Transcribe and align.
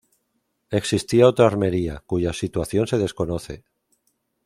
Existía 0.71 1.27
otra 1.27 1.45
armería, 1.45 2.01
cuya 2.07 2.33
situación 2.33 2.87
se 2.87 2.97
desconoce. 2.97 3.65